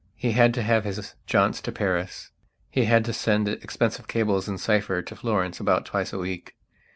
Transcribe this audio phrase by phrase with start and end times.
[0.15, 2.31] He had to have his jaunts to Paris;
[2.71, 6.55] he had to send expensive cables in cipher to Florence about twice a week.